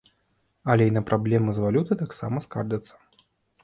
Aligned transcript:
Але 0.73 0.87
і 0.89 0.95
на 0.95 1.03
праблемы 1.11 1.49
з 1.59 1.67
валютай 1.69 2.03
таксама 2.03 2.37
скардзяцца. 2.49 2.93